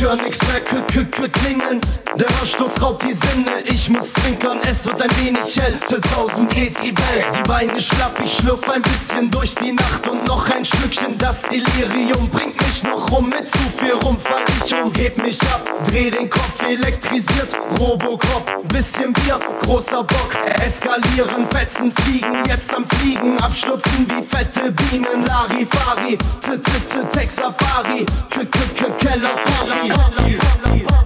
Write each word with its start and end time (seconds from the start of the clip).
Ich 0.00 0.04
höre 0.04 0.14
nichts 0.14 0.38
mehr 0.46 0.60
k 0.60 0.76
-k 0.76 1.06
-k 1.10 1.28
klingeln. 1.28 1.80
Der 2.14 2.26
Hörsturz 2.38 2.80
raubt 2.80 3.02
die 3.02 3.12
Sinne. 3.12 3.50
Ich 3.64 3.88
muss 3.90 4.12
zwinkern, 4.12 4.60
es 4.62 4.84
wird 4.86 5.02
ein 5.02 5.10
wenig 5.26 5.56
hell. 5.58 5.74
Zu 5.84 5.96
1000 5.96 6.54
Dezibel. 6.56 7.02
Die 7.36 7.42
Beine 7.48 7.80
schlapp, 7.80 8.16
ich 8.24 8.32
schlürf 8.32 8.68
ein 8.70 8.82
bisschen 8.82 9.28
durch 9.28 9.56
die 9.56 9.72
Nacht 9.72 10.06
und 10.06 10.24
noch 10.28 10.48
ein 10.54 10.64
Schlückchen. 10.64 11.18
Das 11.18 11.42
Delirium 11.42 12.28
bringt 12.28 12.60
mich 12.64 12.84
noch 12.84 13.10
rum. 13.10 13.28
Mit 13.28 13.48
zu 13.48 13.58
viel 13.76 13.90
rum 13.94 14.16
ich 14.64 14.74
um. 14.74 14.92
mich 15.24 15.42
ab, 15.52 15.68
dreh 15.88 16.10
den 16.10 16.30
Kopf 16.30 16.62
elektrisiert. 16.62 17.56
Robocop, 17.80 18.68
bisschen 18.72 19.12
Bier, 19.12 19.40
großer 19.64 20.04
Bock. 20.04 20.30
Eskalieren, 20.64 21.44
Fetzen 21.50 21.90
fliegen. 21.90 22.44
Jetzt 22.48 22.72
am 22.72 22.86
Fliegen, 22.86 23.36
abschlutzen 23.40 24.06
wie 24.10 24.22
fette 24.22 24.70
Bienen. 24.70 25.24
Larifari, 25.26 26.16
t 26.40 26.50
t 26.56 26.70
t 26.86 27.18
Texafari, 27.18 28.06
k 28.30 28.44
k 28.44 28.58
k 28.76 28.84
Keller, 28.98 29.30
Party. 29.30 29.87
love 29.88 30.28
you. 30.28 30.97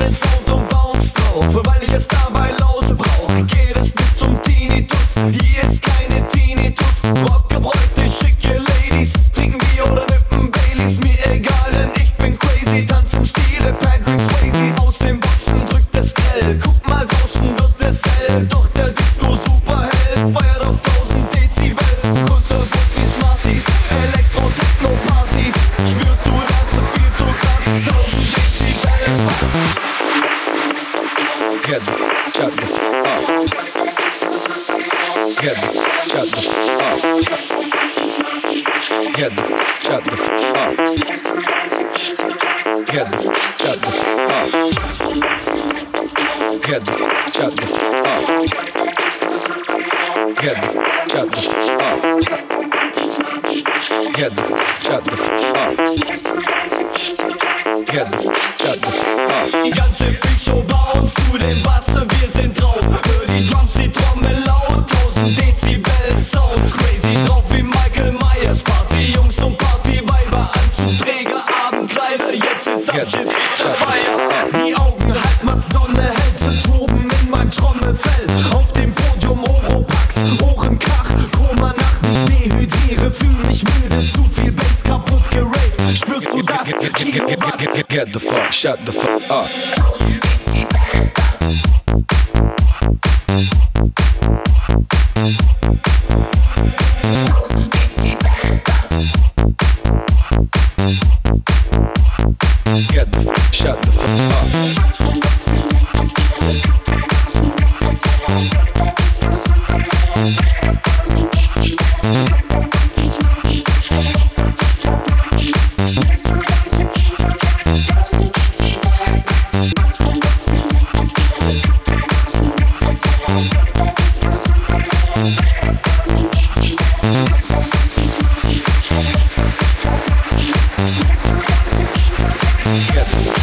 bin 0.44 0.52
und 0.54 0.68
bounce 0.68 1.12
drauf, 1.14 1.46
weil 1.64 1.88
es 1.88 2.02
es 2.04 2.08
dabei 2.08 2.50
laut 2.58 2.86
bis 2.88 4.16
zum 4.18 4.38
hier 5.32 5.62
ist 5.64 5.82
keine 5.82 6.26
schicke 8.08 8.56
Ladies, 8.56 9.12
trinken 9.34 9.58
wir 9.74 9.90
oder 9.92 10.06
Baileys. 10.30 10.98
Mir 11.00 11.32
egal, 11.32 11.90
denn 12.20 12.38
crazy, 12.38 12.86
tanz 12.86 13.12
im 13.14 13.24
Stile 13.24 13.74
Aus 14.80 14.98
den 14.98 15.20
Boxen 15.20 15.62
drückt 15.68 16.62
guck 16.62 16.88
mal, 16.88 17.06
draußen 17.06 17.58
wird 18.38 18.52
Doch 18.52 18.66
Get 31.70 31.82
the 31.82 31.86
shut 31.86 31.86
the 32.50 32.66
up. 33.06 33.16
Get 35.40 35.56
the 35.60 35.66
shut 36.10 36.28
the 36.32 36.38
up. 36.82 37.00
Get 39.14 39.30
the 39.30 39.42
shut 39.80 40.02
the 40.02 40.16
up. 40.50 40.74
Get 42.90 43.08
the 43.14 43.26
shut 43.54 43.78
the 43.80 43.90
up. 44.30 44.50
Get 46.60 46.82
the 46.82 46.94
shut 47.30 47.52
the 47.54 47.64
up. 48.10 48.22
Get 50.42 50.56
the 50.60 50.94
shut 51.06 51.26
the 51.30 51.38
up. 51.86 51.98
Get 54.12 54.32
the 55.04 55.12
shut 55.12 55.12
the 55.12 55.16
up. 57.22 57.29
Die 57.78 59.72
ganze 59.72 60.12
Freakshow 60.12 60.62
bei 60.66 60.76
uns 61.00 61.14
zu 61.14 61.38
den 61.38 61.62
Bassen, 61.62 62.04
wir 62.20 62.30
sind 62.34 62.60
drauf. 62.60 62.80
Hör 62.82 63.14
die 63.28 63.46
Drums, 63.48 63.72
die 63.74 63.88
Trommel 63.92 64.42
laut, 64.44 64.90
1000 65.14 65.38
Dezibel 65.38 65.92
Sound. 66.18 66.58
Crazy 66.76 67.14
drauf 67.26 67.44
wie 67.50 67.62
Michael 67.62 68.10
Myers, 68.12 68.58
Party 68.64 69.16
und 69.18 69.36
Party 69.58 70.02
Anzugträger, 70.32 71.44
Abendkleider, 71.68 72.32
jetzt 72.34 72.66
ist 72.66 72.90
Abschied 72.90 73.26
mit 73.26 73.36
der 73.62 73.74
Die 74.64 74.74
Augen 74.74 75.12
halt 75.12 75.42
mal 75.44 75.56
Sonne, 75.56 76.02
hält 76.02 76.38
zu 76.40 76.50
toben 76.68 77.06
in 77.24 77.30
mein 77.30 77.48
Trommelfell. 77.52 78.26
Shut 88.00 88.12
the 88.14 88.18
fuck, 88.18 88.52
shut 88.52 88.86
the 88.86 88.92
fuck 88.92 89.30
up. 89.30 89.46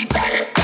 Bang! 0.08 0.59